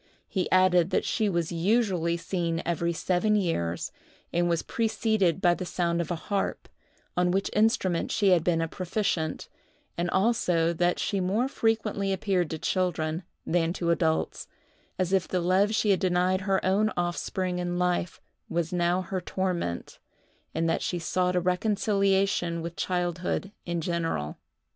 [0.27, 3.91] He added that she was usually seen every seven years,
[4.33, 6.67] and was preceded by the sound of a harp,
[7.15, 9.47] on which instrument she had been a proficient;
[9.99, 15.75] and also that she more frequently appeared to children than to adults,—as if the love
[15.75, 19.99] she had denied her own offspring in life was now her torment,
[20.55, 24.39] and that she sought a reconciliation with childhood in general.